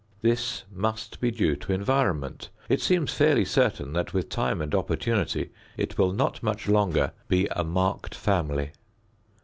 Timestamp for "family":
8.15-8.71